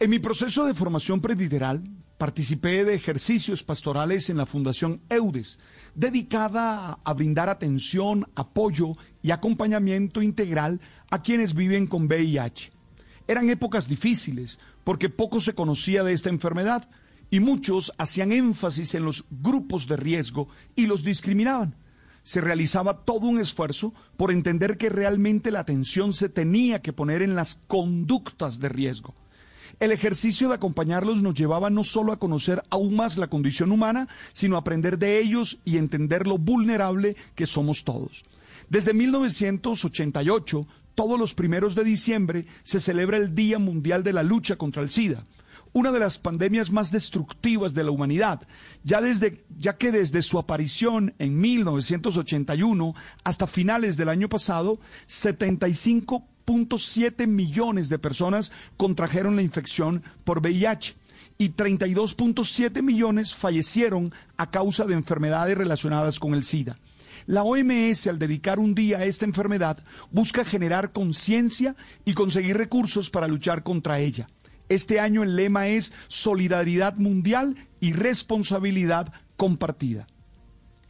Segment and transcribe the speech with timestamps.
[0.00, 1.84] En mi proceso de formación presbiteral,
[2.18, 5.60] participé de ejercicios pastorales en la Fundación EUDES,
[5.94, 10.80] dedicada a brindar atención, apoyo y acompañamiento integral
[11.10, 12.72] a quienes viven con VIH.
[13.28, 16.90] Eran épocas difíciles porque poco se conocía de esta enfermedad
[17.30, 21.76] y muchos hacían énfasis en los grupos de riesgo y los discriminaban.
[22.24, 27.22] Se realizaba todo un esfuerzo por entender que realmente la atención se tenía que poner
[27.22, 29.14] en las conductas de riesgo
[29.80, 34.08] el ejercicio de acompañarlos nos llevaba no solo a conocer aún más la condición humana,
[34.32, 38.24] sino a aprender de ellos y entender lo vulnerable que somos todos.
[38.68, 44.56] Desde 1988, todos los primeros de diciembre, se celebra el Día Mundial de la Lucha
[44.56, 45.24] contra el SIDA
[45.74, 48.46] una de las pandemias más destructivas de la humanidad,
[48.84, 52.94] ya, desde, ya que desde su aparición en 1981
[53.24, 56.24] hasta finales del año pasado, 75
[56.78, 60.96] siete millones de personas contrajeron la infección por VIH
[61.38, 66.78] y 32.7 millones fallecieron a causa de enfermedades relacionadas con el SIDA.
[67.26, 69.78] La OMS, al dedicar un día a esta enfermedad,
[70.10, 74.28] busca generar conciencia y conseguir recursos para luchar contra ella.
[74.68, 80.06] Este año el lema es Solidaridad Mundial y Responsabilidad Compartida.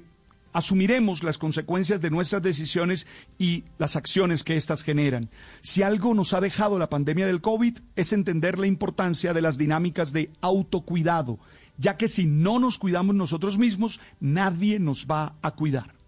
[0.54, 3.06] asumiremos las consecuencias de nuestras decisiones
[3.38, 5.30] y las acciones que éstas generan.
[5.62, 9.58] Si algo nos ha dejado la pandemia del COVID es entender la importancia de las
[9.58, 11.40] dinámicas de autocuidado,
[11.78, 16.03] ya que si no nos cuidamos nosotros mismos, nadie nos va a cuidar.